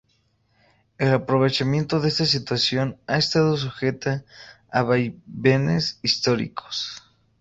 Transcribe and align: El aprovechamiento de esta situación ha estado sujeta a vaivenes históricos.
El 0.97 1.13
aprovechamiento 1.13 1.99
de 1.99 2.07
esta 2.07 2.25
situación 2.25 2.97
ha 3.05 3.19
estado 3.19 3.55
sujeta 3.55 4.25
a 4.71 4.81
vaivenes 4.81 5.99
históricos. 6.01 7.03